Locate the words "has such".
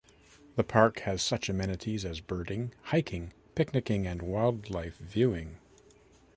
1.01-1.47